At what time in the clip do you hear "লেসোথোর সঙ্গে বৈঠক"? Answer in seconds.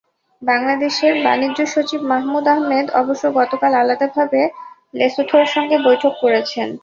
4.93-6.13